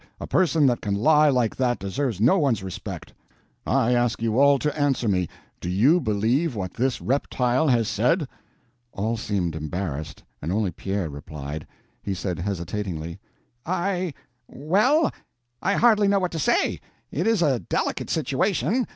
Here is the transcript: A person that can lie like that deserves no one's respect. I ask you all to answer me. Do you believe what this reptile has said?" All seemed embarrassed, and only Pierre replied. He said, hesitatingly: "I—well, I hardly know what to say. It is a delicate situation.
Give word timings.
A 0.19 0.25
person 0.25 0.65
that 0.65 0.81
can 0.81 0.95
lie 0.95 1.29
like 1.29 1.55
that 1.55 1.77
deserves 1.77 2.19
no 2.19 2.39
one's 2.39 2.63
respect. 2.63 3.13
I 3.67 3.93
ask 3.93 4.19
you 4.19 4.39
all 4.39 4.57
to 4.57 4.75
answer 4.75 5.07
me. 5.07 5.29
Do 5.59 5.69
you 5.69 5.99
believe 6.01 6.55
what 6.55 6.73
this 6.73 7.01
reptile 7.01 7.67
has 7.67 7.87
said?" 7.87 8.27
All 8.93 9.15
seemed 9.15 9.55
embarrassed, 9.55 10.23
and 10.41 10.51
only 10.51 10.71
Pierre 10.71 11.07
replied. 11.11 11.67
He 12.01 12.15
said, 12.15 12.39
hesitatingly: 12.39 13.19
"I—well, 13.63 15.11
I 15.61 15.75
hardly 15.75 16.07
know 16.07 16.17
what 16.17 16.31
to 16.31 16.39
say. 16.39 16.79
It 17.11 17.27
is 17.27 17.43
a 17.43 17.59
delicate 17.59 18.09
situation. 18.09 18.87